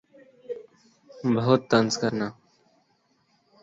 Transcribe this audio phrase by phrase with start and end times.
[1.33, 2.27] بَہُت طنز کرنا